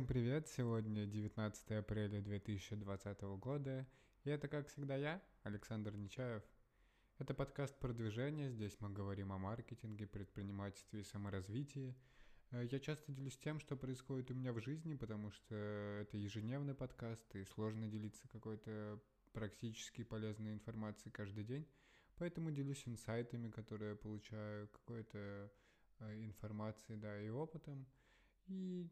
Всем 0.00 0.06
привет! 0.06 0.48
Сегодня 0.48 1.04
19 1.04 1.72
апреля 1.72 2.22
2020 2.22 3.20
года, 3.38 3.86
и 4.24 4.30
это, 4.30 4.48
как 4.48 4.66
всегда, 4.68 4.96
я, 4.96 5.22
Александр 5.42 5.94
Нечаев. 5.94 6.42
Это 7.18 7.34
подкаст 7.34 7.78
продвижения, 7.78 8.48
здесь 8.48 8.74
мы 8.80 8.88
говорим 8.88 9.30
о 9.30 9.36
маркетинге, 9.36 10.06
предпринимательстве 10.06 11.00
и 11.00 11.04
саморазвитии. 11.04 11.94
Э, 12.50 12.66
я 12.70 12.80
часто 12.80 13.12
делюсь 13.12 13.36
тем, 13.36 13.60
что 13.60 13.76
происходит 13.76 14.30
у 14.30 14.34
меня 14.34 14.54
в 14.54 14.60
жизни, 14.60 14.94
потому 14.94 15.30
что 15.32 15.54
это 16.00 16.16
ежедневный 16.16 16.74
подкаст, 16.74 17.36
и 17.36 17.44
сложно 17.44 17.86
делиться 17.86 18.26
какой-то 18.28 18.98
практически 19.34 20.02
полезной 20.02 20.54
информацией 20.54 21.12
каждый 21.12 21.44
день. 21.44 21.68
Поэтому 22.16 22.50
делюсь 22.50 22.88
инсайтами, 22.88 23.50
которые 23.50 23.96
получаю, 23.96 24.66
какой-то 24.68 25.52
э, 25.98 26.24
информацией, 26.24 26.96
да, 26.96 27.20
и 27.20 27.28
опытом. 27.28 27.86
И 28.46 28.90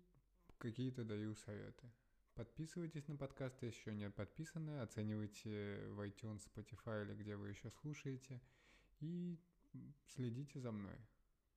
какие-то 0.59 1.05
даю 1.05 1.35
советы. 1.35 1.91
Подписывайтесь 2.35 3.09
на 3.09 3.17
подкаст, 3.17 3.63
если 3.63 3.79
еще 3.81 3.95
не 3.95 4.11
подписаны, 4.11 4.81
оценивайте 4.81 5.89
в 5.89 6.01
iTunes, 6.07 6.47
Spotify 6.55 7.05
или 7.05 7.15
где 7.15 7.35
вы 7.35 7.49
еще 7.49 7.71
слушаете, 7.81 8.41
и 9.01 9.39
следите 10.07 10.61
за 10.61 10.71
мной. 10.71 10.97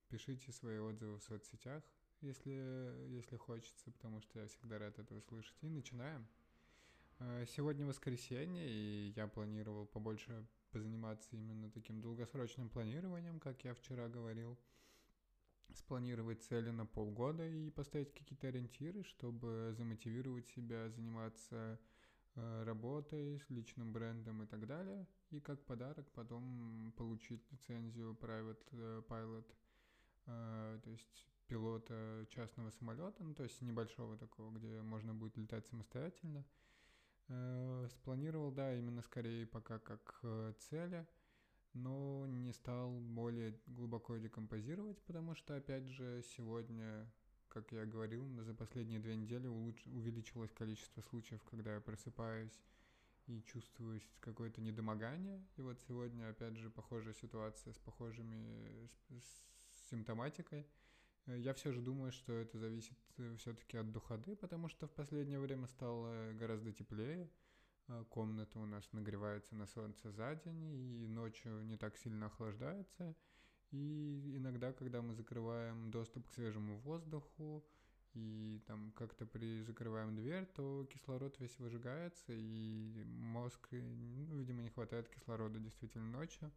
Пишите 0.08 0.52
свои 0.52 0.78
отзывы 0.78 1.18
в 1.18 1.22
соцсетях, 1.22 1.84
если, 2.20 2.50
если 3.08 3.36
хочется, 3.36 3.90
потому 3.92 4.20
что 4.20 4.40
я 4.40 4.46
всегда 4.46 4.78
рад 4.78 4.98
это 4.98 5.14
услышать. 5.14 5.56
И 5.62 5.68
начинаем. 5.68 6.26
Э, 7.20 7.44
сегодня 7.46 7.86
воскресенье, 7.86 8.68
и 8.68 9.12
я 9.16 9.28
планировал 9.28 9.86
побольше 9.86 10.46
позаниматься 10.72 11.28
именно 11.36 11.70
таким 11.70 12.00
долгосрочным 12.00 12.68
планированием, 12.68 13.38
как 13.38 13.62
я 13.64 13.74
вчера 13.74 14.08
говорил 14.08 14.58
спланировать 15.76 16.42
цели 16.42 16.70
на 16.70 16.86
полгода 16.86 17.46
и 17.46 17.70
поставить 17.70 18.12
какие-то 18.12 18.48
ориентиры, 18.48 19.02
чтобы 19.04 19.74
замотивировать 19.76 20.46
себя 20.48 20.88
заниматься 20.90 21.78
э, 22.34 22.62
работой, 22.64 23.40
с 23.40 23.50
личным 23.50 23.92
брендом 23.92 24.42
и 24.42 24.46
так 24.46 24.66
далее. 24.66 25.06
И 25.30 25.40
как 25.40 25.64
подарок 25.64 26.10
потом 26.12 26.92
получить 26.96 27.50
лицензию 27.50 28.16
Private 28.20 28.66
э, 28.72 29.02
Pilot, 29.08 29.46
э, 30.26 30.80
то 30.84 30.90
есть 30.90 31.28
пилота 31.46 32.26
частного 32.30 32.70
самолета, 32.70 33.22
ну 33.22 33.34
то 33.34 33.42
есть 33.42 33.60
небольшого 33.60 34.16
такого, 34.16 34.50
где 34.56 34.80
можно 34.82 35.14
будет 35.14 35.36
летать 35.36 35.66
самостоятельно. 35.66 36.44
Спланировал, 37.88 38.50
да, 38.50 38.74
именно 38.76 39.00
скорее 39.02 39.46
пока 39.46 39.78
как 39.78 40.22
цели– 40.58 41.06
но 41.74 42.26
не 42.26 42.52
стал 42.52 42.90
более 43.00 43.58
глубоко 43.92 44.16
декомпозировать, 44.16 45.02
потому 45.02 45.34
что, 45.34 45.54
опять 45.54 45.86
же, 45.86 46.22
сегодня, 46.34 47.06
как 47.48 47.72
я 47.72 47.84
говорил, 47.84 48.26
за 48.42 48.54
последние 48.54 48.98
две 48.98 49.16
недели 49.16 49.46
улуч... 49.46 49.86
увеличилось 49.86 50.50
количество 50.50 51.02
случаев, 51.02 51.42
когда 51.44 51.74
я 51.74 51.80
просыпаюсь 51.80 52.58
и 53.26 53.42
чувствую 53.42 54.00
какое-то 54.20 54.62
недомогание. 54.62 55.44
И 55.58 55.60
вот 55.60 55.78
сегодня, 55.86 56.30
опять 56.30 56.56
же, 56.56 56.70
похожая 56.70 57.12
ситуация 57.12 57.74
с 57.74 57.78
похожими 57.78 58.88
с, 59.10 59.90
симптоматикой. 59.90 60.66
Я 61.26 61.52
все 61.52 61.70
же 61.70 61.82
думаю, 61.82 62.12
что 62.12 62.32
это 62.32 62.58
зависит 62.58 62.98
э, 63.18 63.36
все-таки 63.36 63.76
от 63.76 63.92
духоты, 63.92 64.36
потому 64.36 64.68
что 64.68 64.86
в 64.86 64.90
последнее 64.90 65.38
время 65.38 65.66
стало 65.66 66.32
гораздо 66.32 66.72
теплее. 66.72 67.28
А, 67.88 68.04
комната 68.04 68.58
у 68.58 68.64
нас 68.64 68.90
нагревается 68.92 69.54
на 69.54 69.66
солнце 69.66 70.10
за 70.10 70.34
день, 70.34 70.64
и 70.64 71.06
ночью 71.08 71.62
не 71.66 71.76
так 71.76 71.98
сильно 71.98 72.26
охлаждается. 72.26 73.14
И 73.72 74.36
иногда, 74.36 74.72
когда 74.72 75.00
мы 75.02 75.14
закрываем 75.14 75.90
доступ 75.90 76.28
к 76.28 76.32
свежему 76.32 76.78
воздуху, 76.78 77.64
и 78.14 78.62
там 78.66 78.92
как-то 78.92 79.24
при 79.24 79.62
закрываем 79.62 80.14
дверь, 80.14 80.44
то 80.54 80.86
кислород 80.92 81.38
весь 81.40 81.58
выжигается, 81.58 82.32
и 82.34 83.02
мозг, 83.04 83.68
ну, 83.70 84.36
видимо, 84.36 84.60
не 84.62 84.68
хватает 84.68 85.08
кислорода 85.08 85.58
действительно 85.58 86.18
ночью. 86.18 86.52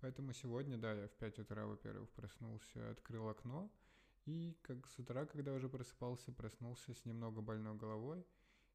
Поэтому 0.00 0.32
сегодня, 0.32 0.76
да, 0.76 0.92
я 0.92 1.06
в 1.06 1.12
5 1.12 1.38
утра, 1.38 1.66
во-первых, 1.66 2.10
проснулся, 2.10 2.90
открыл 2.90 3.28
окно, 3.28 3.70
и 4.24 4.58
как 4.62 4.86
с 4.88 4.98
утра, 4.98 5.24
когда 5.26 5.52
уже 5.54 5.68
просыпался, 5.68 6.32
проснулся 6.32 6.92
с 6.92 7.04
немного 7.04 7.40
больной 7.40 7.76
головой, 7.76 8.26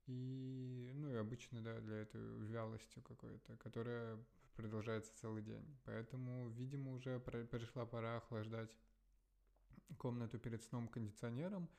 и, 0.07 0.91
ну 0.95 1.09
и 1.09 1.15
обычно, 1.15 1.61
да, 1.61 1.79
для 1.81 1.97
этой 1.97 2.21
вялостью 2.39 3.03
какой-то, 3.03 3.57
которая 3.57 4.17
продолжается 4.55 5.15
целый 5.15 5.41
день. 5.41 5.65
Поэтому, 5.85 6.49
видимо, 6.49 6.93
уже 6.93 7.19
пришла 7.19 7.85
пора 7.85 8.17
охлаждать 8.17 8.77
комнату 9.97 10.39
перед 10.39 10.63
сном 10.63 10.87
кондиционером, 10.87 11.69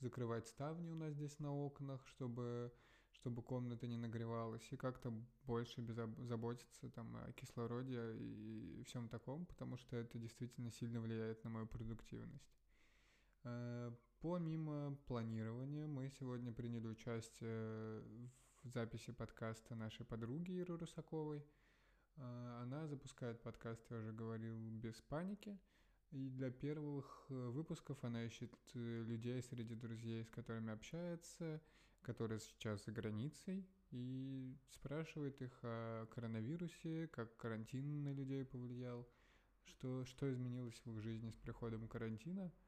закрывать 0.00 0.46
ставни 0.46 0.90
у 0.90 0.94
нас 0.94 1.14
здесь 1.14 1.38
на 1.38 1.54
окнах, 1.54 2.06
чтобы, 2.06 2.72
чтобы 3.12 3.42
комната 3.42 3.86
не 3.86 3.96
нагревалась, 3.96 4.66
и 4.72 4.76
как-то 4.76 5.10
больше 5.44 5.82
заботиться 6.18 6.90
там 6.90 7.16
о 7.16 7.32
кислороде 7.32 8.16
и 8.18 8.82
всем 8.84 9.08
таком, 9.08 9.46
потому 9.46 9.76
что 9.76 9.96
это 9.96 10.18
действительно 10.18 10.70
сильно 10.70 11.00
влияет 11.00 11.44
на 11.44 11.50
мою 11.50 11.66
продуктивность. 11.66 12.52
Э, 13.44 13.92
Помимо 14.22 14.96
планирования, 15.08 15.88
мы 15.88 16.08
сегодня 16.08 16.52
приняли 16.52 16.86
участие 16.86 18.02
в 18.62 18.68
записи 18.68 19.10
подкаста 19.10 19.74
нашей 19.74 20.06
подруги 20.06 20.52
Иры 20.52 20.76
Русаковой. 20.76 21.44
А, 22.16 22.62
она 22.62 22.86
запускает 22.86 23.42
подкаст, 23.42 23.82
я 23.90 23.98
уже 23.98 24.12
говорил, 24.12 24.56
без 24.70 25.00
паники. 25.02 25.58
И 26.10 26.28
для 26.28 26.50
первых 26.50 27.26
э, 27.30 27.34
выпусков 27.34 27.96
она 28.04 28.24
ищет 28.24 28.52
э, 28.74 29.02
людей 29.06 29.42
среди 29.42 29.74
друзей, 29.74 30.24
с 30.24 30.30
которыми 30.30 30.72
общается, 30.72 31.60
которые 32.02 32.38
сейчас 32.40 32.84
за 32.84 32.92
границей, 32.92 33.66
и 33.90 34.54
спрашивает 34.70 35.40
их 35.40 35.58
о 35.62 36.06
коронавирусе, 36.06 37.08
как 37.08 37.36
карантин 37.38 38.04
на 38.04 38.12
людей 38.12 38.44
повлиял, 38.44 39.08
что, 39.64 40.04
что 40.04 40.30
изменилось 40.30 40.80
в 40.84 40.90
их 40.90 41.02
жизни 41.02 41.30
с 41.30 41.36
приходом 41.36 41.88
карантина– 41.88 42.52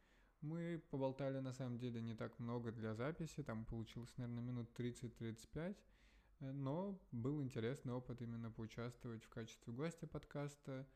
мы 0.44 0.82
поболтали 0.90 1.38
на 1.40 1.52
самом 1.52 1.78
деле 1.78 2.02
не 2.02 2.14
так 2.14 2.38
много 2.38 2.70
для 2.70 2.94
записи, 2.94 3.42
там 3.42 3.64
получилось, 3.64 4.12
наверное, 4.18 4.42
минут 4.42 4.68
30-35, 4.78 5.70
э, 5.70 5.74
но 6.40 6.98
был 7.12 7.42
интересный 7.42 7.92
опыт 7.92 8.22
именно 8.22 8.50
поучаствовать 8.50 9.24
в 9.24 9.28
качестве 9.28 9.72
гостя 9.72 10.06
подкаста. 10.06 10.86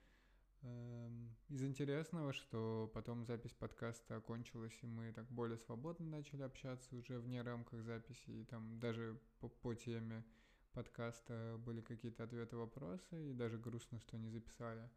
Эм, 0.62 1.34
из 1.48 1.62
интересного, 1.62 2.32
что 2.32 2.90
потом 2.92 3.24
запись 3.24 3.52
подкаста 3.52 4.16
окончилась, 4.16 4.76
и 4.82 4.86
мы 4.86 5.12
так 5.12 5.26
более 5.30 5.58
свободно 5.58 6.06
начали 6.06 6.42
общаться 6.42 6.96
уже 6.96 7.18
вне 7.20 7.42
рамках 7.42 7.82
записи, 7.82 8.30
и 8.30 8.44
там 8.44 8.80
даже 8.80 9.20
по, 9.40 9.48
по 9.48 9.74
теме 9.74 10.24
подкаста 10.72 11.56
были 11.64 11.80
какие-то 11.80 12.24
ответы-вопросы, 12.24 13.30
и 13.30 13.32
даже 13.32 13.58
грустно, 13.58 14.00
что 14.00 14.18
не 14.18 14.28
записали 14.30 14.90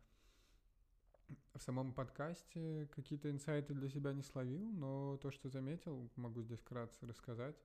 в 1.54 1.62
самом 1.62 1.94
подкасте 1.94 2.88
какие-то 2.92 3.30
инсайты 3.30 3.74
для 3.74 3.90
себя 3.90 4.14
не 4.14 4.22
словил, 4.22 4.72
но 4.72 5.18
то, 5.18 5.32
что 5.32 5.50
заметил, 5.50 6.10
могу 6.16 6.42
здесь 6.42 6.60
вкратце 6.60 7.06
рассказать, 7.06 7.56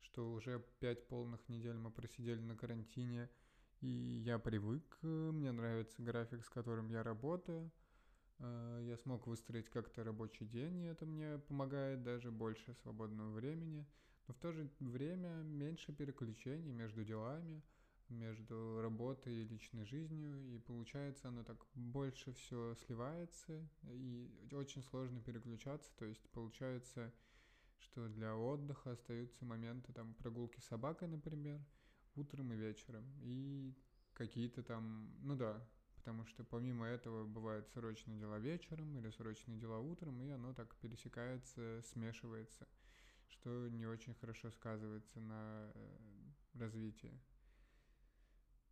что 0.00 0.32
уже 0.32 0.64
пять 0.80 1.06
полных 1.08 1.48
недель 1.48 1.76
мы 1.76 1.90
просидели 1.90 2.40
на 2.40 2.56
карантине, 2.56 3.28
и 3.80 3.86
я 4.24 4.38
привык, 4.38 4.98
мне 5.02 5.52
нравится 5.52 6.02
график, 6.02 6.44
с 6.44 6.48
которым 6.48 6.88
я 6.88 7.02
работаю, 7.02 7.70
э, 8.38 8.84
я 8.88 8.96
смог 8.96 9.26
выстроить 9.26 9.68
как-то 9.68 10.04
рабочий 10.04 10.46
день, 10.46 10.82
и 10.82 10.86
это 10.86 11.06
мне 11.06 11.38
помогает 11.38 12.02
даже 12.02 12.30
больше 12.30 12.74
свободного 12.82 13.32
времени, 13.32 13.86
но 14.26 14.34
в 14.34 14.38
то 14.38 14.52
же 14.52 14.70
время 14.80 15.42
меньше 15.42 15.92
переключений 15.92 16.72
между 16.72 17.04
делами– 17.04 17.62
между 18.08 18.80
работой 18.80 19.34
и 19.34 19.44
личной 19.44 19.84
жизнью, 19.84 20.54
и 20.54 20.58
получается 20.58 21.28
оно 21.28 21.42
так 21.42 21.64
больше 21.74 22.32
все 22.32 22.74
сливается, 22.86 23.68
и 23.84 24.30
очень 24.52 24.82
сложно 24.82 25.20
переключаться, 25.20 25.90
то 25.96 26.04
есть 26.04 26.28
получается, 26.30 27.12
что 27.78 28.08
для 28.08 28.36
отдыха 28.36 28.92
остаются 28.92 29.44
моменты 29.44 29.92
там 29.92 30.14
прогулки 30.14 30.60
с 30.60 30.66
собакой, 30.66 31.08
например, 31.08 31.60
утром 32.14 32.52
и 32.52 32.56
вечером, 32.56 33.04
и 33.22 33.74
какие-то 34.14 34.62
там, 34.62 35.12
ну 35.22 35.36
да, 35.36 35.62
потому 35.96 36.24
что 36.26 36.44
помимо 36.44 36.86
этого 36.86 37.26
бывают 37.26 37.68
срочные 37.68 38.18
дела 38.18 38.38
вечером 38.38 38.96
или 38.98 39.10
срочные 39.10 39.58
дела 39.58 39.78
утром, 39.78 40.22
и 40.22 40.30
оно 40.30 40.54
так 40.54 40.74
пересекается, 40.76 41.82
смешивается, 41.82 42.66
что 43.28 43.68
не 43.68 43.86
очень 43.86 44.14
хорошо 44.14 44.50
сказывается 44.50 45.20
на 45.20 45.70
э, 45.74 45.98
развитии. 46.54 47.20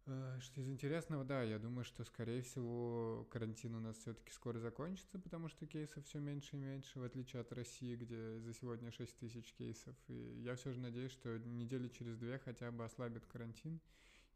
Э, 0.06 0.38
что 0.40 0.60
из 0.60 0.68
интересного, 0.68 1.24
да, 1.24 1.42
я 1.42 1.58
думаю, 1.58 1.84
что, 1.84 2.04
скорее 2.04 2.42
всего, 2.42 3.26
карантин 3.30 3.74
у 3.74 3.80
нас 3.80 3.96
все-таки 3.96 4.32
скоро 4.32 4.58
закончится, 4.58 5.18
потому 5.18 5.48
что 5.48 5.66
кейсов 5.66 6.04
все 6.04 6.18
меньше 6.18 6.56
и 6.56 6.58
меньше, 6.58 6.98
в 6.98 7.04
отличие 7.04 7.40
от 7.40 7.52
России, 7.52 7.96
где 7.96 8.38
за 8.40 8.52
сегодня 8.52 8.90
6 8.90 9.18
тысяч 9.18 9.52
кейсов. 9.54 9.96
И 10.08 10.42
я 10.42 10.56
все 10.56 10.72
же 10.72 10.80
надеюсь, 10.80 11.12
что 11.12 11.38
недели 11.38 11.88
через 11.88 12.18
две 12.18 12.38
хотя 12.38 12.70
бы 12.70 12.84
ослабит 12.84 13.24
карантин, 13.26 13.80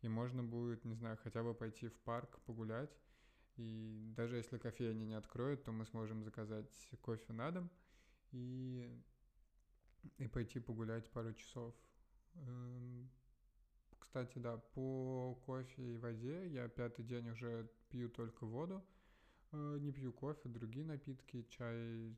и 0.01 0.09
можно 0.09 0.43
будет, 0.43 0.85
не 0.85 0.95
знаю, 0.95 1.19
хотя 1.23 1.43
бы 1.43 1.55
пойти 1.55 1.89
в 1.89 1.99
парк 2.01 2.41
погулять. 2.47 2.97
И 3.57 4.13
даже 4.17 4.37
если 4.37 4.57
кофейни 4.57 5.05
не 5.05 5.15
откроют, 5.15 5.65
то 5.65 5.73
мы 5.73 5.85
сможем 5.85 6.23
заказать 6.23 6.71
кофе 7.03 7.33
на 7.33 7.51
дом. 7.51 7.71
И 8.31 8.89
и 10.17 10.27
пойти 10.29 10.61
погулять 10.61 11.11
пару 11.11 11.35
часов. 11.35 11.75
Кстати, 13.99 14.39
да, 14.39 14.57
по 14.57 15.35
кофе 15.47 15.95
и 15.95 15.97
воде 15.97 16.49
я 16.49 16.69
пятый 16.69 17.05
день 17.05 17.29
уже 17.31 17.69
пью 17.89 18.09
только 18.09 18.45
воду. 18.47 18.85
Э, 19.53 19.79
не 19.81 19.93
пью 19.93 20.13
кофе, 20.13 20.49
другие 20.49 20.85
напитки, 20.85 21.47
чай, 21.51 22.17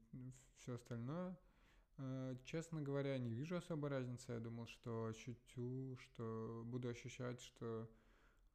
все 0.56 0.75
остальное. 0.75 1.37
Э, 1.99 2.37
честно 2.44 2.82
говоря, 2.82 3.19
не 3.19 3.35
вижу 3.35 3.56
особой 3.56 3.91
разницы. 3.91 4.32
Я 4.32 4.41
думал, 4.41 4.67
что 4.67 5.06
ощутю, 5.06 5.97
что 5.97 6.62
буду 6.65 6.88
ощущать, 6.88 7.41
что 7.41 7.88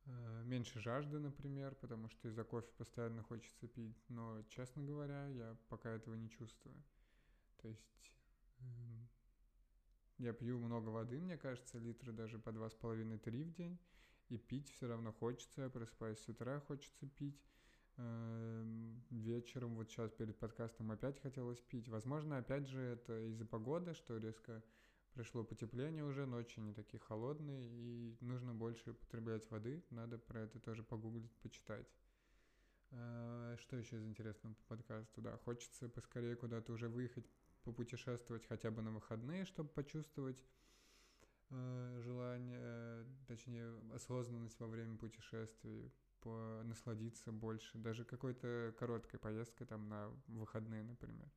э, 0.06 0.44
меньше 0.45 0.80
жажды, 0.80 1.19
например, 1.19 1.75
потому 1.75 2.10
что 2.10 2.27
из-за 2.27 2.44
кофе 2.44 2.72
постоянно 2.77 3.24
хочется 3.24 3.68
пить. 3.68 4.04
Но, 4.10 4.42
честно 4.50 4.83
говоря, 4.83 5.27
я 5.27 5.57
пока 5.69 5.89
этого 5.92 6.16
не 6.16 6.30
чувствую. 6.30 6.75
То 7.62 7.68
есть 7.69 8.12
эм, 8.60 9.10
я 10.17 10.33
пью 10.33 10.59
много 10.59 10.89
воды, 10.89 11.19
мне 11.19 11.38
кажется, 11.38 11.77
литры 11.77 12.12
даже 12.12 12.39
по 12.39 12.51
два 12.51 12.69
с 12.69 12.73
половиной-три 12.73 13.44
в 13.44 13.53
день. 13.53 13.79
И 14.29 14.38
пить 14.38 14.69
все 14.71 14.88
равно 14.88 15.12
хочется. 15.12 15.63
Я 15.63 15.69
просыпаюсь 15.69 16.19
с 16.19 16.27
утра, 16.27 16.59
хочется 16.62 17.07
пить. 17.07 17.39
Эм, 17.97 19.03
вечером, 19.09 19.75
вот 19.75 19.89
сейчас 19.89 20.12
перед 20.12 20.38
подкастом 20.38 20.91
опять 20.91 21.21
хотелось 21.21 21.62
пить. 21.62 21.88
Возможно, 21.88 22.38
опять 22.38 22.67
же, 22.67 22.81
это 22.81 23.27
из-за 23.27 23.45
погоды, 23.45 23.94
что 23.94 24.17
резко 24.17 24.63
пришло 25.13 25.44
потепление 25.44 26.03
уже, 26.03 26.25
ночи 26.25 26.59
не 26.59 26.73
такие 26.73 27.00
холодные, 27.00 27.69
и 27.69 28.17
нужно 28.19 28.53
больше 28.53 28.91
употреблять 28.91 29.50
воды. 29.50 29.83
Надо 29.91 30.17
про 30.17 30.41
это 30.41 30.59
тоже 30.59 30.83
погуглить, 30.83 31.31
почитать. 31.38 31.88
Э, 32.91 33.56
что 33.59 33.77
еще 33.77 33.97
из 33.97 34.06
интересного 34.06 34.56
по 34.56 34.75
подкасту? 34.75 35.21
Да, 35.21 35.38
хочется 35.38 35.88
поскорее 35.88 36.35
куда-то 36.35 36.73
уже 36.73 36.89
выехать, 36.89 37.25
попутешествовать 37.65 38.45
хотя 38.47 38.71
бы 38.71 38.81
на 38.81 38.91
выходные, 38.91 39.45
чтобы 39.45 39.69
почувствовать 39.69 40.41
э, 41.50 42.00
желание, 42.01 43.06
точнее, 43.27 43.73
осознанность 43.94 44.59
во 44.59 44.67
время 44.67 44.97
путешествий, 44.97 45.91
насладиться 46.63 47.31
больше, 47.31 47.77
даже 47.77 48.03
какой-то 48.03 48.73
короткой 48.79 49.19
поездкой 49.19 49.67
там 49.67 49.88
на 49.88 50.09
выходные, 50.27 50.83
например. 50.83 51.31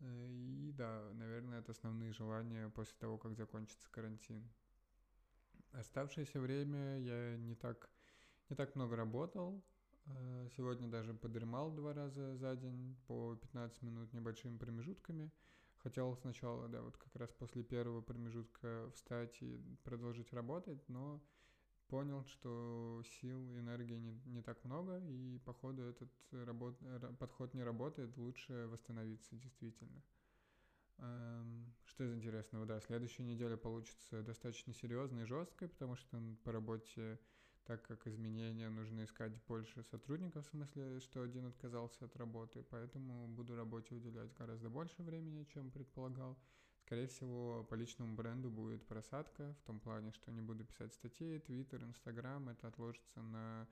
Э, 0.00 0.26
и 0.28 0.72
да, 0.72 1.10
наверное, 1.12 1.60
это 1.60 1.72
основные 1.72 2.12
желания 2.12 2.70
после 2.70 2.96
того, 2.98 3.18
как 3.18 3.36
закончится 3.36 3.90
карантин. 3.90 4.50
Оставшееся 5.72 6.40
время 6.40 6.98
я 6.98 7.36
не 7.36 7.54
так, 7.54 7.90
не 8.48 8.56
так 8.56 8.74
много 8.74 8.96
работал. 8.96 9.62
Э, 10.16 10.48
сегодня 10.56 10.88
даже 10.88 11.14
подремал 11.14 11.70
два 11.70 11.92
раза 11.94 12.36
за 12.36 12.56
день 12.56 12.96
по 13.06 13.36
15 13.36 13.82
минут 13.82 14.12
небольшими 14.12 14.56
промежутками. 14.56 15.30
Хотел 15.78 16.14
сначала, 16.16 16.68
да, 16.68 16.82
вот 16.82 16.96
как 16.96 17.14
раз 17.16 17.30
после 17.32 17.62
первого 17.62 18.02
промежутка 18.02 18.90
встать 18.94 19.40
и 19.40 19.58
продолжить 19.82 20.32
работать, 20.32 20.86
но 20.88 21.22
понял, 21.88 22.24
что 22.26 23.02
сил, 23.20 23.56
энергии 23.58 23.96
не, 23.96 24.12
не 24.26 24.42
так 24.42 24.62
много, 24.64 24.98
и 24.98 25.38
походу 25.38 25.82
этот 25.82 26.12
работ, 26.32 26.78
подход 27.18 27.54
не 27.54 27.62
работает, 27.62 28.16
лучше 28.16 28.66
восстановиться 28.68 29.34
действительно. 29.36 30.02
Эм, 30.98 31.74
что 31.86 32.04
из 32.04 32.14
интересного? 32.14 32.66
Да, 32.66 32.78
следующая 32.80 33.24
неделя 33.24 33.56
получится 33.56 34.22
достаточно 34.22 34.74
серьезной 34.74 35.22
и 35.22 35.26
жесткой, 35.26 35.68
потому 35.68 35.96
что 35.96 36.20
по 36.44 36.52
работе, 36.52 37.18
так 37.64 37.82
как 37.86 38.06
изменения, 38.06 38.68
нужно 38.68 39.04
искать 39.04 39.32
больше 39.46 39.82
сотрудников, 39.84 40.46
в 40.46 40.50
смысле, 40.50 41.00
что 41.00 41.22
один 41.22 41.46
отказался 41.46 42.04
от 42.04 42.16
работы, 42.16 42.64
поэтому 42.70 43.28
буду 43.28 43.56
работе 43.56 43.94
уделять 43.94 44.32
гораздо 44.34 44.68
больше 44.70 45.02
времени, 45.02 45.44
чем 45.44 45.70
предполагал. 45.70 46.38
Скорее 46.90 47.06
всего, 47.06 47.62
по 47.64 47.74
личному 47.74 48.16
бренду 48.16 48.50
будет 48.50 48.84
просадка, 48.86 49.54
в 49.62 49.66
том 49.66 49.78
плане, 49.78 50.10
что 50.10 50.32
не 50.32 50.40
буду 50.40 50.64
писать 50.64 50.92
статьи, 50.92 51.38
Твиттер, 51.38 51.84
Инстаграм, 51.84 52.48
это 52.48 52.66
отложится 52.66 53.22
на 53.22 53.68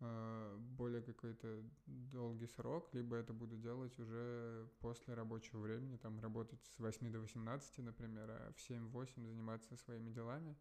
э, 0.00 0.56
более 0.58 1.02
какой-то 1.02 1.62
долгий 1.86 2.46
срок, 2.46 2.88
либо 2.94 3.16
это 3.16 3.34
буду 3.34 3.58
делать 3.58 3.98
уже 3.98 4.66
после 4.80 5.12
рабочего 5.14 5.60
времени, 5.60 5.96
там 5.96 6.20
работать 6.20 6.64
с 6.64 6.78
8 6.78 7.12
до 7.12 7.20
18, 7.20 7.78
например, 7.78 8.30
а 8.30 8.52
в 8.56 8.70
7-8 8.70 9.26
заниматься 9.26 9.76
своими 9.76 10.10
делами. 10.10 10.56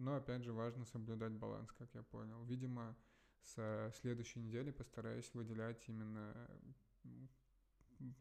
Но 0.00 0.16
опять 0.16 0.44
же 0.44 0.54
важно 0.54 0.86
соблюдать 0.86 1.32
баланс, 1.32 1.70
как 1.72 1.94
я 1.94 2.02
понял. 2.02 2.42
Видимо, 2.44 2.96
с 3.42 3.92
следующей 4.00 4.40
недели 4.40 4.70
постараюсь 4.70 5.30
выделять 5.34 5.86
именно 5.88 6.34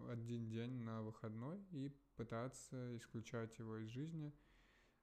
один 0.09 0.49
день 0.49 0.73
на 0.83 1.01
выходной 1.01 1.57
и 1.71 1.89
пытаться 2.17 2.97
исключать 2.97 3.57
его 3.59 3.77
из 3.77 3.87
жизни, 3.87 4.33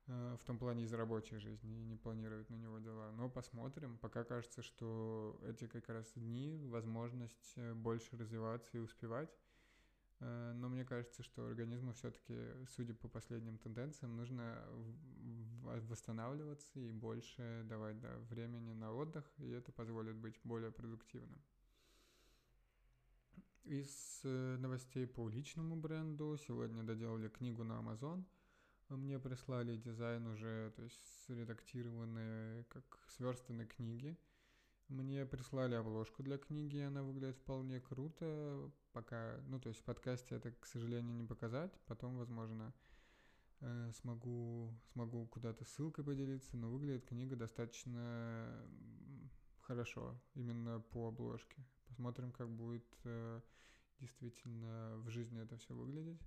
э, 0.06 0.36
в 0.38 0.44
том 0.44 0.58
плане 0.58 0.84
из 0.84 0.92
рабочей 0.92 1.38
жизни, 1.38 1.80
и 1.80 1.84
не 1.84 1.96
планировать 1.96 2.50
на 2.50 2.56
него 2.56 2.78
дела. 2.78 3.10
Но 3.12 3.30
посмотрим. 3.30 3.96
Пока 3.96 4.22
кажется, 4.24 4.60
что 4.60 5.40
эти 5.46 5.66
как 5.66 5.88
раз 5.88 6.12
дни, 6.14 6.58
возможность 6.66 7.54
э, 7.56 7.72
больше 7.72 8.18
развиваться 8.18 8.76
и 8.76 8.80
успевать. 8.80 9.34
Э, 10.20 10.52
но 10.54 10.68
мне 10.68 10.84
кажется, 10.84 11.22
что 11.22 11.46
организму 11.46 11.94
все-таки, 11.94 12.36
судя 12.68 12.92
по 12.92 13.08
последним 13.08 13.56
тенденциям, 13.56 14.14
нужно 14.14 14.62
восстанавливаться 15.66 16.78
и 16.80 16.90
больше 16.92 17.62
давать 17.64 18.00
да, 18.00 18.16
времени 18.30 18.72
на 18.72 18.92
отдых, 18.92 19.24
и 19.38 19.50
это 19.50 19.72
позволит 19.72 20.16
быть 20.16 20.38
более 20.44 20.70
продуктивным. 20.70 21.40
Из 23.64 24.20
э, 24.22 24.56
новостей 24.58 25.06
по 25.06 25.28
личному 25.28 25.76
бренду 25.76 26.38
сегодня 26.46 26.84
доделали 26.84 27.28
книгу 27.28 27.64
на 27.64 27.80
Amazon. 27.80 28.24
Мне 28.88 29.18
прислали 29.18 29.76
дизайн 29.76 30.26
уже, 30.28 30.72
то 30.76 30.82
есть 30.84 31.28
редактированные, 31.28 32.64
как 32.64 32.84
сверстанные 33.08 33.66
книги. 33.66 34.16
Мне 34.88 35.26
прислали 35.26 35.74
обложку 35.74 36.22
для 36.22 36.38
книги, 36.38 36.78
она 36.78 37.02
выглядит 37.02 37.36
вполне 37.38 37.80
круто. 37.80 38.70
Пока, 38.92 39.40
ну 39.48 39.58
то 39.58 39.70
есть 39.70 39.80
в 39.80 39.84
подкасте 39.84 40.36
это, 40.36 40.52
к 40.52 40.64
сожалению, 40.64 41.16
не 41.16 41.24
показать. 41.24 41.72
Потом, 41.86 42.16
возможно, 42.16 42.72
смогу, 43.92 44.74
смогу 44.92 45.26
куда-то 45.26 45.64
ссылкой 45.64 46.04
поделиться, 46.04 46.56
но 46.56 46.70
выглядит 46.70 47.06
книга 47.06 47.36
достаточно 47.36 48.68
хорошо, 49.60 50.20
именно 50.34 50.80
по 50.80 51.08
обложке. 51.08 51.64
Посмотрим, 51.88 52.32
как 52.32 52.50
будет 52.50 52.86
э, 53.04 53.40
действительно 54.00 54.96
в 54.98 55.10
жизни 55.10 55.40
это 55.40 55.56
все 55.56 55.74
выглядеть. 55.74 56.20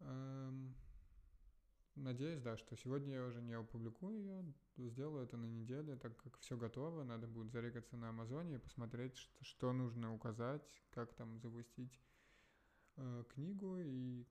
Эм, 0.00 0.74
надеюсь, 1.94 2.40
да, 2.40 2.56
что 2.56 2.76
сегодня 2.76 3.14
я 3.14 3.24
уже 3.24 3.40
не 3.40 3.54
опубликую 3.54 4.18
ее, 4.18 4.54
сделаю 4.76 5.24
это 5.24 5.36
на 5.36 5.46
неделе, 5.46 5.96
так 5.96 6.16
как 6.22 6.38
все 6.38 6.56
готово, 6.56 7.04
надо 7.04 7.26
будет 7.26 7.50
зарегаться 7.50 7.96
на 7.96 8.10
Амазоне 8.10 8.56
и 8.56 8.58
посмотреть, 8.58 9.16
что, 9.16 9.44
что 9.44 9.72
нужно 9.72 10.14
указать, 10.14 10.82
как 10.90 11.14
там 11.14 11.38
запустить 11.40 11.98
э, 12.96 13.24
книгу 13.34 13.78
и 13.78 14.26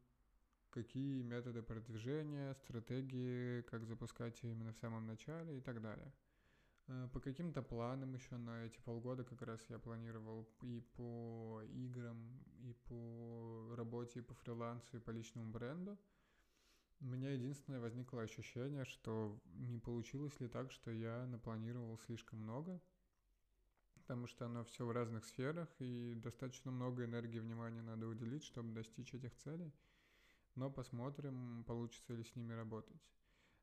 какие 0.73 1.21
методы 1.21 1.61
продвижения, 1.61 2.53
стратегии, 2.55 3.61
как 3.61 3.85
запускать 3.85 4.39
именно 4.43 4.73
в 4.73 4.77
самом 4.77 5.05
начале 5.05 5.57
и 5.57 5.61
так 5.61 5.81
далее. 5.81 6.11
Э, 6.87 7.07
по 7.13 7.19
каким-то 7.19 7.61
планам 7.61 8.13
еще 8.13 8.35
на 8.37 8.65
эти 8.65 8.79
полгода 8.79 9.23
как 9.23 9.41
раз 9.43 9.63
я 9.69 9.77
планировал 9.79 10.49
и 10.61 10.81
по 10.95 11.61
играм, 11.69 12.17
и 12.63 12.73
по 12.87 13.75
работе, 13.75 14.19
и 14.19 14.23
по 14.23 14.33
фрилансу, 14.33 14.97
и 14.97 14.99
по 14.99 15.11
личному 15.11 15.51
бренду. 15.51 15.97
У 16.99 17.05
меня 17.05 17.31
единственное 17.31 17.79
возникло 17.79 18.21
ощущение, 18.21 18.85
что 18.85 19.39
не 19.45 19.79
получилось 19.79 20.39
ли 20.39 20.47
так, 20.47 20.71
что 20.71 20.89
я 20.91 21.25
напланировал 21.27 21.99
слишком 21.99 22.39
много, 22.39 22.81
потому 23.93 24.25
что 24.27 24.45
оно 24.45 24.63
все 24.63 24.85
в 24.85 24.91
разных 24.91 25.25
сферах, 25.25 25.69
и 25.79 26.13
достаточно 26.15 26.71
много 26.71 27.05
энергии 27.05 27.37
и 27.37 27.41
внимания 27.41 27.81
надо 27.81 28.07
уделить, 28.07 28.43
чтобы 28.43 28.73
достичь 28.73 29.13
этих 29.13 29.35
целей. 29.35 29.71
Но 30.55 30.69
посмотрим, 30.69 31.63
получится 31.65 32.13
ли 32.13 32.23
с 32.23 32.35
ними 32.35 32.53
работать. 32.53 33.01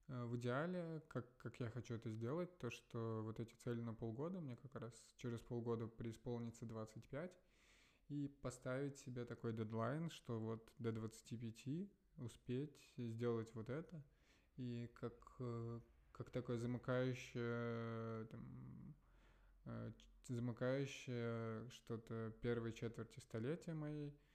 Э, 0.09 0.25
в 0.25 0.37
идеале, 0.37 1.03
как, 1.09 1.37
как 1.37 1.59
я 1.61 1.71
хочу 1.71 1.95
это 1.95 2.11
сделать, 2.11 2.59
то 2.59 2.71
что 2.71 3.23
вот 3.23 3.39
эти 3.39 3.55
цели 3.55 3.81
на 3.81 3.95
полгода, 3.95 4.41
мне 4.41 4.57
как 4.57 4.75
раз 4.75 4.93
через 5.17 5.41
полгода 5.41 5.87
преисполнится 5.87 6.67
25, 6.67 7.33
и 8.09 8.27
поставить 8.43 8.99
себе 8.99 9.25
такой 9.25 9.53
дедлайн, 9.53 10.11
что 10.11 10.41
вот 10.41 10.73
до 10.79 10.91
25 10.91 11.89
успеть 12.17 12.93
сделать 12.97 13.55
вот 13.55 13.71
это, 13.71 14.03
и 14.57 14.91
как, 14.95 15.15
э, 15.39 15.81
как 16.11 16.31
такое 16.31 16.59
замыкающее, 16.59 18.27
там, 18.27 18.95
э, 19.67 19.93
замыкающее 20.27 21.71
что-то 21.71 22.35
первой 22.43 22.73
четверти 22.73 23.21
столетия 23.21 23.75
моей– 23.75 24.13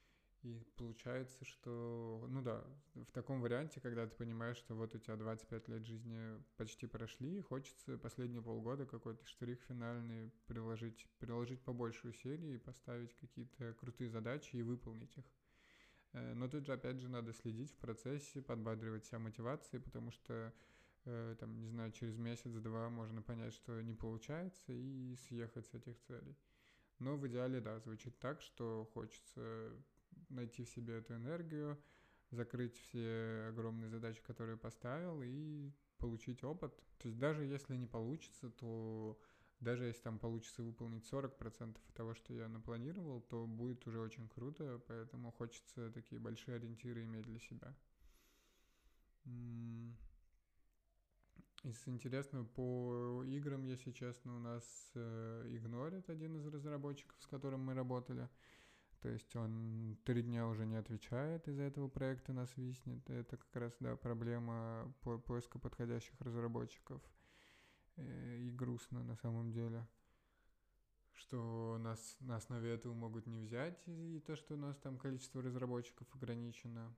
и 0.45 0.63
получается, 0.77 1.43
что, 1.43 2.27
ну 2.29 2.43
да, 2.43 2.63
в 2.93 3.11
таком 3.11 3.41
варианте, 3.41 3.81
когда 3.81 4.05
ты 4.05 4.15
понимаешь, 4.15 4.57
что 4.57 4.75
вот 4.75 4.93
у 4.93 4.99
тебя 4.99 5.15
25 5.15 5.67
лет 5.69 5.85
жизни 5.85 6.39
почти 6.55 6.85
прошли, 6.85 7.41
хочется 7.41 7.97
последние 7.97 8.43
полгода 8.43 8.85
какой-то 8.85 9.25
штрих 9.25 9.59
финальный 9.67 10.31
приложить, 10.45 11.07
приложить 11.17 11.61
побольше 11.61 12.09
усилий 12.09 12.55
и 12.55 12.59
поставить 12.59 13.15
какие-то 13.15 13.73
крутые 13.73 14.11
задачи 14.11 14.55
и 14.55 14.61
выполнить 14.61 15.17
их. 15.17 15.25
Э, 16.13 16.35
но 16.35 16.47
тут 16.47 16.67
же, 16.67 16.73
опять 16.73 16.99
же, 16.99 17.09
надо 17.09 17.33
следить 17.33 17.71
в 17.71 17.77
процессе, 17.77 18.43
подбадривать 18.43 19.05
себя 19.05 19.17
мотивацией, 19.17 19.81
потому 19.81 20.11
что, 20.11 20.53
э, 21.05 21.35
там, 21.39 21.59
не 21.59 21.69
знаю, 21.69 21.91
через 21.91 22.17
месяц-два 22.17 22.89
можно 22.89 23.23
понять, 23.23 23.55
что 23.55 23.81
не 23.81 23.95
получается, 23.95 24.73
и 24.73 25.15
съехать 25.15 25.65
с 25.65 25.73
этих 25.73 25.99
целей. 26.01 26.37
Но 26.99 27.17
в 27.17 27.27
идеале, 27.27 27.61
да, 27.61 27.79
звучит 27.79 28.19
так, 28.19 28.41
что 28.41 28.87
хочется 28.93 29.73
найти 30.29 30.63
в 30.63 30.69
себе 30.69 30.97
эту 30.97 31.15
энергию, 31.15 31.81
закрыть 32.31 32.75
все 32.77 33.47
огромные 33.49 33.89
задачи, 33.89 34.21
которые 34.21 34.57
поставил, 34.57 35.21
и 35.23 35.71
получить 35.97 36.43
опыт. 36.43 36.73
То 36.97 37.07
есть 37.07 37.19
даже 37.19 37.43
если 37.43 37.75
не 37.75 37.87
получится, 37.87 38.49
то 38.49 39.19
даже 39.59 39.85
если 39.85 40.01
там 40.01 40.19
получится 40.19 40.63
выполнить 40.63 41.11
40% 41.11 41.77
того, 41.93 42.13
что 42.13 42.33
я 42.33 42.47
напланировал, 42.47 43.21
то 43.21 43.47
будет 43.47 43.85
уже 43.87 43.99
очень 43.99 44.27
круто, 44.27 44.81
поэтому 44.87 45.31
хочется 45.31 45.91
такие 45.91 46.19
большие 46.19 46.57
ориентиры 46.57 47.03
иметь 47.05 47.25
для 47.25 47.39
себя. 47.39 47.75
Из 51.63 51.87
интересного 51.87 52.45
по 52.45 53.23
играм, 53.25 53.63
если 53.63 53.91
честно, 53.91 54.35
у 54.35 54.39
нас 54.39 54.91
э, 54.93 55.47
игнорит 55.49 56.11
один 56.11 56.37
из 56.37 56.45
разработчиков, 56.45 57.19
с 57.19 57.25
которым 57.25 57.61
мы 57.61 57.73
работали. 57.73 58.29
То 59.05 59.11
есть 59.11 59.35
он 59.35 59.99
три 60.03 60.23
дня 60.23 60.47
уже 60.47 60.65
не 60.65 60.77
отвечает, 60.77 61.47
из-за 61.47 61.61
этого 61.61 61.87
проекта 61.87 62.33
нас 62.33 62.51
виснет. 62.57 63.07
Это 63.07 63.37
как 63.37 63.55
раз, 63.55 63.71
да, 63.79 63.95
проблема 63.95 64.91
по 65.01 65.19
поиска 65.19 65.59
подходящих 65.59 66.19
разработчиков. 66.21 67.03
И 67.97 68.49
грустно 68.51 69.03
на 69.03 69.15
самом 69.15 69.51
деле, 69.51 69.87
что 71.13 71.77
нас 71.81 72.17
на 72.19 72.37
основе 72.37 72.73
этого 72.73 72.95
могут 72.95 73.27
не 73.27 73.37
взять, 73.37 73.79
и 73.85 74.19
то, 74.25 74.35
что 74.35 74.55
у 74.55 74.57
нас 74.57 74.75
там 74.77 74.97
количество 74.97 75.43
разработчиков 75.43 76.07
ограничено. 76.15 76.91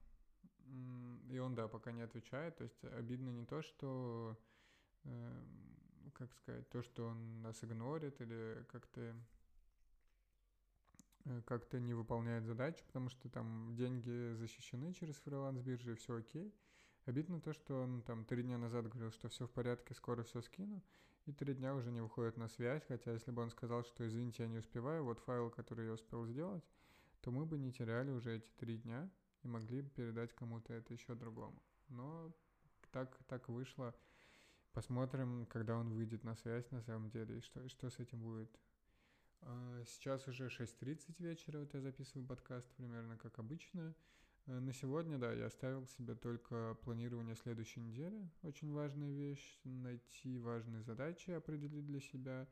И 1.30 1.38
он, 1.40 1.56
да, 1.56 1.68
пока 1.68 1.92
не 1.92 2.04
отвечает. 2.04 2.56
То 2.56 2.64
есть 2.64 2.86
обидно 2.86 3.32
не 3.32 3.44
то, 3.44 3.62
что, 3.62 4.40
э, 5.04 5.44
как 6.14 6.32
сказать, 6.32 6.70
то, 6.70 6.82
что 6.82 7.08
он 7.08 7.42
нас 7.42 7.62
игнорит 7.66 8.22
или 8.22 8.66
как-то 8.72 9.14
как-то 11.46 11.80
не 11.80 11.94
выполняет 11.94 12.46
задачу, 12.46 12.84
потому 12.88 13.10
что 13.10 13.30
там 13.30 13.76
деньги 13.76 14.34
защищены 14.36 14.94
через 14.94 15.16
фриланс 15.16 15.62
биржи, 15.62 15.96
все 15.96 16.18
окей. 16.18 16.54
Обидно 17.06 17.40
то, 17.40 17.54
что 17.54 17.84
он 17.84 18.02
там 18.02 18.26
три 18.26 18.44
дня 18.44 18.58
назад 18.58 18.88
говорил, 18.90 19.12
что 19.12 19.30
все 19.30 19.48
в 19.48 19.52
порядке, 19.52 19.94
скоро 19.94 20.24
все 20.24 20.42
скину, 20.42 20.84
и 21.26 21.32
три 21.32 21.54
дня 21.54 21.74
уже 21.74 21.92
не 21.92 22.02
выходит 22.02 22.38
на 22.38 22.48
связь, 22.48 22.84
хотя 22.88 23.12
если 23.14 23.32
бы 23.32 23.42
он 23.42 23.50
сказал, 23.50 23.84
что 23.84 24.08
извините, 24.08 24.44
я 24.44 24.50
не 24.50 24.58
успеваю, 24.58 25.04
вот 25.04 25.20
файл, 25.20 25.50
который 25.50 25.86
я 25.86 25.94
успел 25.94 26.26
сделать, 26.26 26.64
то 27.22 27.32
мы 27.32 27.46
бы 27.46 27.58
не 27.58 27.72
теряли 27.72 28.12
уже 28.12 28.38
эти 28.38 28.50
три 28.58 28.78
дня 28.78 29.10
и 29.44 29.48
могли 29.48 29.82
бы 29.82 29.90
передать 29.90 30.34
кому-то 30.34 30.74
это 30.74 30.94
еще 30.94 31.16
другому. 31.16 31.62
Но 31.90 32.34
так, 32.92 33.18
так 33.28 33.50
вышло. 33.50 33.94
Посмотрим, 34.74 35.46
когда 35.48 35.78
он 35.78 35.94
выйдет 35.94 36.24
на 36.24 36.36
связь 36.36 36.70
на 36.72 36.82
самом 36.82 37.10
деле, 37.10 37.38
и 37.38 37.42
что, 37.42 37.68
что 37.70 37.90
с 37.90 38.00
этим 38.00 38.22
будет. 38.22 38.50
А, 39.42 39.84
сейчас 39.86 40.28
уже 40.28 40.48
6.30 40.48 41.16
вечера, 41.20 41.60
вот 41.60 41.74
я 41.74 41.82
записываю 41.82 42.28
подкаст 42.28 42.68
примерно 42.76 43.18
как 43.18 43.40
обычно. 43.40 43.96
Э, 44.48 44.60
на 44.60 44.74
сегодня, 44.74 45.18
да, 45.18 45.32
я 45.34 45.48
оставил 45.48 45.86
себе 45.88 46.16
только 46.16 46.78
планирование 46.84 47.36
следующей 47.36 47.82
недели. 47.82 48.30
Очень 48.44 48.72
важная 48.72 49.12
вещь. 49.12 49.60
Найти 49.64 50.40
важные 50.40 50.82
задачи, 50.84 51.32
определить 51.32 51.86
для 51.86 52.00
себя, 52.00 52.48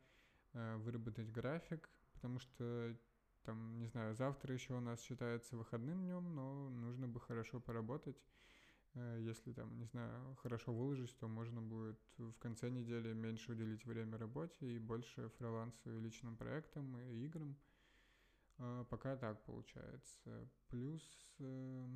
э, 0.54 0.76
выработать 0.78 1.32
график, 1.32 1.90
потому 2.14 2.40
что 2.40 2.96
там, 3.44 3.78
не 3.80 3.88
знаю, 3.88 4.16
завтра 4.16 4.54
еще 4.54 4.74
у 4.74 4.80
нас 4.80 5.02
считается 5.02 5.56
выходным 5.56 6.04
днем, 6.04 6.36
но 6.36 6.70
нужно 6.70 7.08
бы 7.08 7.20
хорошо 7.20 7.60
поработать. 7.60 8.18
Э, 8.96 9.20
если 9.22 9.52
там, 9.52 9.78
не 9.78 9.86
знаю, 9.86 10.36
хорошо 10.36 10.74
выложить, 10.74 11.16
то 11.18 11.28
можно 11.28 11.62
будет 11.62 12.00
в 12.18 12.34
конце 12.40 12.70
недели 12.70 13.14
меньше 13.14 13.52
уделить 13.52 13.86
время 13.86 14.18
работе 14.18 14.76
и 14.76 14.80
больше 14.80 15.30
фрилансу 15.38 15.92
и 15.92 16.00
личным 16.00 16.38
проектам 16.38 16.98
и 16.98 17.26
играм. 17.26 17.58
А, 18.58 18.86
пока 18.86 19.18
так 19.18 19.44
получается. 19.44 20.50
Плюс, 20.70 21.04
э, 21.40 21.88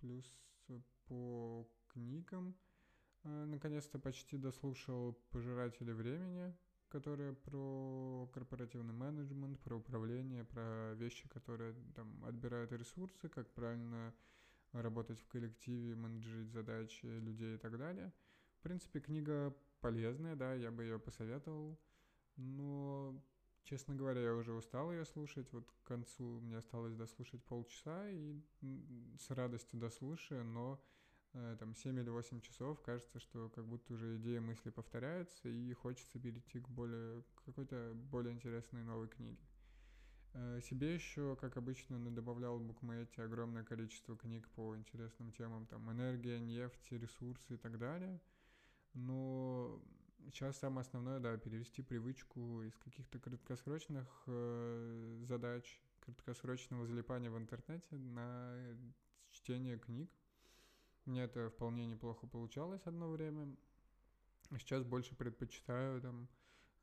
плюс 0.00 0.26
по 1.06 1.68
книгам 1.88 2.56
э, 3.22 3.44
наконец-то 3.44 3.98
почти 3.98 4.38
дослушал 4.38 5.12
«Пожиратели 5.30 5.92
времени», 5.92 6.52
которые 6.88 7.32
про 7.32 8.28
корпоративный 8.32 8.94
менеджмент, 8.94 9.60
про 9.60 9.76
управление, 9.76 10.44
про 10.44 10.94
вещи, 10.94 11.28
которые 11.28 11.74
там 11.94 12.24
отбирают 12.24 12.72
ресурсы, 12.72 13.28
как 13.28 13.52
правильно 13.52 14.14
работать 14.82 15.20
в 15.20 15.28
коллективе, 15.28 15.94
менеджерить 15.94 16.50
задачи 16.50 17.06
людей 17.06 17.54
и 17.54 17.58
так 17.58 17.78
далее. 17.78 18.12
В 18.58 18.62
принципе, 18.62 19.00
книга 19.00 19.54
полезная, 19.80 20.36
да, 20.36 20.54
я 20.54 20.70
бы 20.70 20.82
ее 20.82 20.98
посоветовал, 20.98 21.78
но 22.36 23.22
Честно 23.64 23.94
говоря, 23.94 24.20
я 24.20 24.34
уже 24.34 24.52
устал 24.52 24.92
ее 24.92 25.06
слушать. 25.06 25.50
Вот 25.52 25.70
к 25.70 25.88
концу 25.88 26.40
мне 26.40 26.58
осталось 26.58 26.94
дослушать 26.94 27.42
полчаса, 27.44 28.10
и 28.10 28.38
с 29.18 29.30
радостью 29.30 29.80
дослушаю, 29.80 30.44
но 30.44 30.78
э, 31.32 31.56
там 31.58 31.74
7 31.74 31.98
или 31.98 32.10
8 32.10 32.42
часов 32.42 32.82
кажется, 32.82 33.18
что 33.18 33.48
как 33.48 33.66
будто 33.66 33.94
уже 33.94 34.18
идеи 34.18 34.38
мысли 34.38 34.68
повторяются, 34.68 35.48
и 35.48 35.72
хочется 35.72 36.20
перейти 36.20 36.60
к 36.60 36.68
более 36.68 37.24
какой-то 37.46 37.92
более 37.94 38.34
интересной 38.34 38.82
новой 38.82 39.08
книге. 39.08 39.42
Э, 40.34 40.60
себе 40.60 40.94
еще, 40.94 41.36
как 41.36 41.56
обычно, 41.56 41.98
добавлял 42.10 42.58
в 42.58 42.62
букмейте 42.62 43.22
огромное 43.22 43.62
количество 43.62 44.16
книг 44.16 44.48
по 44.50 44.76
интересным 44.76 45.30
темам, 45.32 45.66
там 45.66 45.90
энергия, 45.92 46.40
нефть, 46.40 46.90
ресурсы 46.90 47.54
и 47.54 47.56
так 47.56 47.78
далее. 47.78 48.20
Но 48.94 49.80
сейчас 50.26 50.58
самое 50.58 50.80
основное, 50.82 51.20
да, 51.20 51.36
перевести 51.36 51.82
привычку 51.82 52.62
из 52.62 52.76
каких-то 52.78 53.20
краткосрочных 53.20 54.08
э, 54.26 55.22
задач, 55.22 55.80
краткосрочного 56.00 56.84
залипания 56.84 57.30
в 57.30 57.38
интернете 57.38 57.94
на 57.94 58.56
чтение 59.30 59.78
книг. 59.78 60.10
Мне 61.04 61.22
это 61.22 61.48
вполне 61.50 61.86
неплохо 61.86 62.26
получалось 62.26 62.82
одно 62.86 63.08
время. 63.08 63.54
Сейчас 64.58 64.82
больше 64.82 65.14
предпочитаю 65.14 66.00
там 66.00 66.28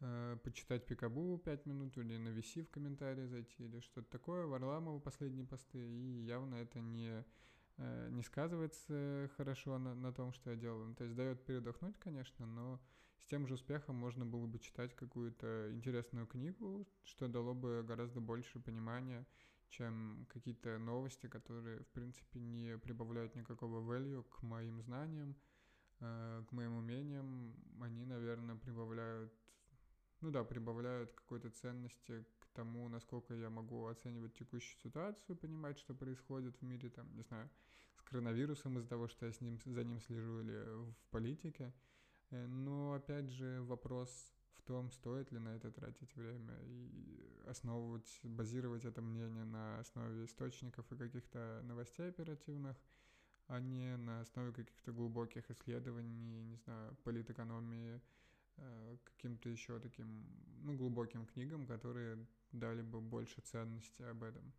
э, 0.02 0.38
почитать 0.44 0.86
Пикабу 0.86 1.38
5 1.38 1.66
минут 1.66 1.98
или 1.98 2.18
на 2.18 2.30
VC 2.30 2.64
в 2.64 2.70
комментарии 2.70 3.26
зайти 3.26 3.64
или 3.64 3.80
что-то 3.80 4.10
такое, 4.10 4.46
Варламова 4.46 5.00
последние 5.00 5.46
посты, 5.46 5.80
и 5.80 6.24
явно 6.26 6.56
это 6.56 6.80
не 6.80 7.24
э, 7.78 8.10
не 8.12 8.24
сказывается 8.24 9.30
хорошо 9.38 9.78
на, 9.78 9.96
на 9.96 10.12
том, 10.12 10.34
что 10.34 10.52
я 10.52 10.56
делаю. 10.56 10.88
Ну, 10.88 10.96
то 10.96 11.04
есть 11.04 11.16
дает 11.16 11.46
передохнуть, 11.46 11.98
конечно, 12.00 12.46
но 12.46 12.80
с 13.20 13.26
тем 13.26 13.48
же 13.48 13.54
успехом 13.54 13.96
можно 13.96 14.26
было 14.26 14.48
бы 14.48 14.60
читать 14.60 14.96
какую-то 14.96 15.70
интересную 15.72 16.28
книгу, 16.28 16.88
что 17.04 17.28
дало 17.28 17.54
бы 17.54 17.84
гораздо 17.88 18.20
больше 18.20 18.60
понимания, 18.60 19.26
чем 19.70 20.28
какие-то 20.30 20.78
новости, 20.80 21.28
которые, 21.28 21.84
в 21.84 21.88
принципе, 21.90 22.40
не 22.40 22.78
прибавляют 22.78 23.36
никакого 23.36 23.80
value 23.80 24.24
к 24.24 24.42
моим 24.44 24.82
знаниям, 24.82 25.36
э, 26.00 26.44
к 26.48 26.52
моим 26.52 26.78
умениям. 26.78 27.56
Они, 27.80 28.06
наверное, 28.06 28.56
прибавляют, 28.56 29.34
ну 30.22 30.32
да, 30.32 30.44
прибавляют 30.44 31.12
какой-то 31.14 31.50
ценности 31.50 32.26
к 32.40 32.48
тому, 32.54 32.88
насколько 32.90 33.34
я 33.34 33.50
могу 33.50 33.88
оценивать 33.88 34.34
текущую 34.34 34.80
ситуацию, 34.82 35.36
понимать, 35.36 35.78
что 35.80 35.94
происходит 35.94 36.56
в 36.58 36.62
мире, 36.62 36.90
там, 36.90 37.14
не 37.16 37.24
знаю, 37.24 37.50
с 37.98 38.02
коронавирусом 38.02 38.78
из-за 38.78 38.88
того, 38.88 39.08
что 39.08 39.26
я 39.26 39.32
с 39.32 39.42
ним, 39.42 39.60
за 39.66 39.84
ним 39.84 40.00
слежу 40.00 40.42
или 40.42 40.64
в 40.92 41.08
политике– 41.10 41.74
Э, 42.32 42.48
но 42.48 42.94
опять 42.94 43.30
же 43.30 43.62
вопрос 43.64 44.34
в 44.56 44.64
том, 44.64 44.92
стоит 44.92 45.32
ли 45.32 45.40
на 45.40 45.50
это 45.50 45.72
тратить 45.72 46.16
время 46.16 46.58
и 46.64 47.42
основывать, 47.48 48.20
базировать 48.24 48.86
это 48.86 49.02
мнение 49.02 49.44
на 49.44 49.80
основе 49.80 50.26
источников 50.26 50.92
и 50.92 50.98
каких-то 50.98 51.62
новостей 51.64 52.10
оперативных, 52.10 52.78
а 53.48 53.60
не 53.60 53.98
на 53.98 54.22
основе 54.22 54.54
каких-то 54.54 54.92
глубоких 54.94 55.50
исследований, 55.52 56.44
не 56.44 56.56
знаю, 56.58 56.96
политэкономии, 57.04 58.02
каким-то 59.04 59.50
еще 59.50 59.80
таким, 59.80 60.26
ну, 60.64 60.76
глубоким 60.76 61.26
книгам, 61.26 61.66
которые 61.66 62.26
дали 62.52 62.82
бы 62.82 63.02
больше 63.02 63.42
ценности 63.42 64.02
об 64.04 64.24
этом. 64.24 64.54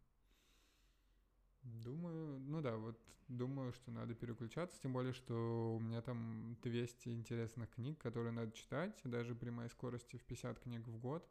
Думаю, 1.63 2.41
ну 2.41 2.61
да, 2.61 2.77
вот 2.77 2.99
думаю, 3.29 3.73
что 3.73 3.91
надо 3.91 4.15
переключаться, 4.15 4.81
тем 4.81 4.93
более, 4.93 5.13
что 5.13 5.77
у 5.77 5.81
меня 5.81 6.03
там 6.03 6.57
200 6.63 7.09
интересных 7.11 7.71
книг, 7.71 7.99
которые 7.99 8.33
надо 8.33 8.53
читать, 8.53 9.01
даже 9.05 9.35
при 9.35 9.51
моей 9.51 9.71
скорости 9.71 10.17
в 10.17 10.25
50 10.25 10.59
книг 10.59 10.87
в 10.89 10.99
год. 10.99 11.29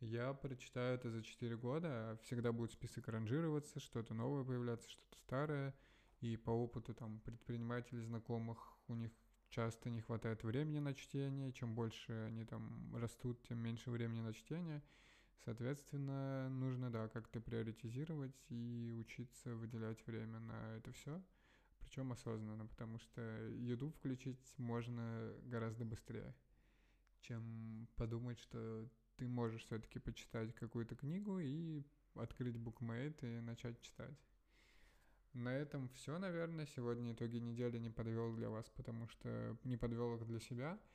Я 0.00 0.34
прочитаю 0.34 0.94
это 0.96 1.10
за 1.10 1.22
4 1.22 1.56
года, 1.56 2.18
всегда 2.22 2.52
будет 2.52 2.72
список 2.72 3.08
ранжироваться, 3.08 3.80
что-то 3.80 4.12
новое 4.12 4.44
появляться, 4.44 4.90
что-то 4.90 5.16
старое, 5.18 5.74
и 6.20 6.36
по 6.36 6.50
опыту 6.50 6.92
там 6.92 7.20
предпринимателей, 7.20 8.02
знакомых, 8.02 8.76
у 8.88 8.94
них 8.94 9.10
часто 9.50 9.90
не 9.90 10.00
хватает 10.00 10.42
времени 10.44 10.78
на 10.78 10.94
чтение, 10.94 11.52
чем 11.52 11.74
больше 11.74 12.12
они 12.28 12.44
там 12.44 12.94
растут, 12.96 13.42
тем 13.42 13.58
меньше 13.58 13.90
времени 13.90 14.20
на 14.20 14.32
чтение. 14.32 14.82
Соответственно, 15.44 16.48
нужно, 16.48 16.90
да, 16.90 17.08
как-то 17.08 17.40
приоритизировать 17.40 18.34
и 18.48 18.92
учиться 18.98 19.54
выделять 19.54 20.04
время 20.06 20.40
на 20.40 20.76
это 20.76 20.92
все, 20.92 21.22
причем 21.78 22.10
осознанно, 22.10 22.66
потому 22.66 22.98
что 22.98 23.20
YouTube 23.50 23.94
включить 23.94 24.54
можно 24.56 25.32
гораздо 25.44 25.84
быстрее, 25.84 26.34
чем 27.20 27.86
подумать, 27.96 28.40
что 28.40 28.88
ты 29.16 29.28
можешь 29.28 29.64
все-таки 29.64 29.98
почитать 29.98 30.54
какую-то 30.54 30.96
книгу 30.96 31.38
и 31.38 31.84
открыть 32.14 32.56
букмейт 32.56 33.22
и 33.22 33.40
начать 33.40 33.80
читать. 33.80 34.18
На 35.36 35.54
этом 35.54 35.88
все, 35.90 36.18
наверное. 36.18 36.66
Сегодня 36.66 37.12
итоги 37.12 37.38
недели 37.38 37.78
не 37.78 37.90
подвел 37.90 38.34
для 38.34 38.48
вас, 38.48 38.68
потому 38.70 39.08
что 39.08 39.56
не 39.64 39.76
подвел 39.76 40.16
их 40.16 40.26
для 40.26 40.40
себя– 40.40 40.78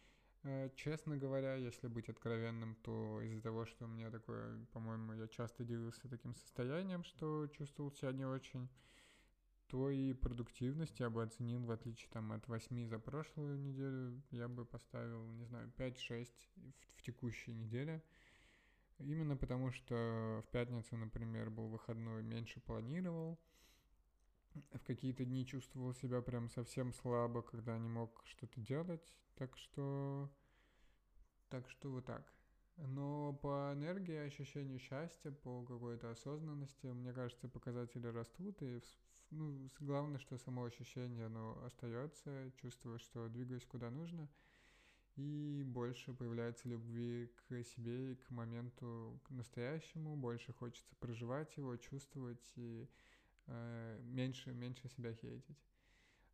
Э, 0.44 0.70
честно 0.76 1.18
говоря, 1.18 1.56
если 1.56 1.88
быть 1.88 2.10
откровенным, 2.10 2.76
то 2.82 3.22
из-за 3.22 3.42
того, 3.42 3.66
что 3.66 3.86
у 3.86 3.88
меня 3.88 4.10
такое, 4.10 4.66
по-моему, 4.74 5.14
я 5.14 5.28
часто 5.28 5.64
делился 5.64 6.10
таким 6.10 6.36
состоянием, 6.36 7.04
что 7.04 7.48
чувствовал 7.48 7.92
себя 7.92 8.12
не 8.12 8.26
очень, 8.26 8.68
то 9.68 9.92
и 9.92 10.14
продуктивность 10.14 11.00
я 11.00 11.10
бы 11.12 11.22
оценил, 11.22 11.64
в 11.64 11.72
отличие 11.72 12.10
там, 12.12 12.32
от 12.32 12.48
8 12.48 12.88
за 12.88 12.98
прошлую 12.98 13.60
неделю, 13.60 14.22
я 14.32 14.48
бы 14.48 14.66
поставил, 14.66 15.28
не 15.28 15.46
знаю, 15.46 15.72
5-6 15.78 16.28
в, 16.56 16.98
в 16.98 17.02
текущей 17.04 17.54
неделе. 17.54 18.04
Именно 18.98 19.38
потому, 19.38 19.72
что 19.72 20.44
в 20.48 20.52
пятницу, 20.52 20.98
например, 20.98 21.52
был 21.52 21.68
выходной, 21.68 22.24
меньше 22.24 22.60
планировал, 22.60 23.40
в 24.74 24.84
какие-то 24.86 25.26
дни 25.26 25.46
чувствовал 25.46 25.94
себя 25.94 26.22
прям 26.22 26.50
совсем 26.50 26.94
слабо, 26.94 27.42
когда 27.42 27.78
не 27.78 27.90
мог 27.90 28.22
что-то 28.26 28.60
делать. 28.62 29.14
Так 29.36 29.58
что... 29.58 30.30
Так 31.50 31.70
что 31.70 31.90
вот 31.90 32.06
так. 32.06 32.32
Но 32.78 33.34
по 33.34 33.72
энергии, 33.74 34.16
ощущению 34.16 34.80
счастья, 34.80 35.32
по 35.32 35.64
какой-то 35.64 36.12
осознанности, 36.12 36.88
мне 36.88 37.14
кажется, 37.14 37.48
показатели 37.48 38.08
растут. 38.08 38.62
И 38.62 38.80
ну, 39.30 39.70
главное, 39.80 40.20
что 40.20 40.38
само 40.38 40.66
ощущение, 40.66 41.26
оно 41.26 41.62
остается. 41.66 42.52
Чувствую, 42.62 43.00
что 43.00 43.28
двигаюсь 43.28 43.66
куда 43.66 43.90
нужно. 43.90 44.30
И 45.18 45.64
больше 45.66 46.14
появляется 46.14 46.70
любви 46.70 47.32
к 47.36 47.64
себе 47.64 48.14
и 48.14 48.16
к 48.16 48.30
моменту 48.30 49.20
к 49.26 49.32
настоящему. 49.32 50.16
Больше 50.16 50.54
хочется 50.54 50.96
проживать 50.96 51.56
его, 51.58 51.76
чувствовать 51.76 52.54
и 52.56 52.88
меньше, 53.48 54.52
меньше 54.54 54.88
себя 54.90 55.14
хейтить. 55.14 55.64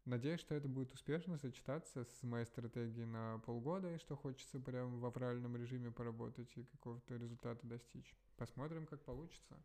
Надеюсь, 0.06 0.40
что 0.40 0.56
это 0.56 0.70
будет 0.70 0.94
успешно 0.94 1.38
сочетаться 1.38 2.06
с 2.06 2.24
моей 2.24 2.46
стратегией 2.46 3.06
на 3.06 3.40
полгода, 3.40 3.94
и 3.94 3.98
что 3.98 4.16
хочется 4.16 4.58
прям 4.58 5.00
в 5.00 5.06
авральном 5.06 5.58
режиме 5.58 5.92
поработать 5.92 6.56
и 6.56 6.64
какого-то 6.64 7.18
результата 7.18 7.68
достичь. 7.68 8.16
Посмотрим, 8.38 8.86
как 8.86 9.04
получится. 9.04 9.62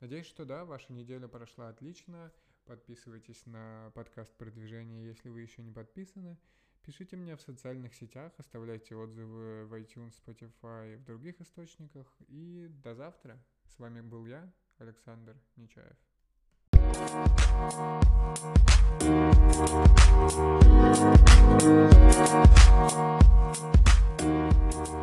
Надеюсь, 0.00 0.26
что 0.26 0.44
да, 0.44 0.66
ваша 0.66 0.92
неделя 0.92 1.28
прошла 1.28 1.68
отлично. 1.68 2.30
Подписывайтесь 2.66 3.46
на 3.46 3.90
подкаст 3.94 4.36
продвижения, 4.36 5.06
если 5.06 5.30
вы 5.30 5.40
еще 5.40 5.62
не 5.62 5.70
подписаны. 5.72 6.36
Пишите 6.82 7.16
мне 7.16 7.34
в 7.34 7.40
социальных 7.40 7.94
сетях, 7.94 8.34
оставляйте 8.36 8.94
отзывы 8.94 9.64
в 9.64 9.72
iTunes, 9.72 10.12
Spotify 10.22 10.92
и 10.92 10.96
в 10.96 11.04
других 11.04 11.40
источниках. 11.40 12.14
И 12.28 12.68
до 12.68 12.94
завтра. 12.94 13.42
С 13.64 13.78
вами 13.78 14.02
был 14.02 14.26
я, 14.26 14.52
Александр 14.76 15.40
Нечаев. 15.56 15.96
Thank 17.06 17.28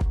you. 0.06 0.11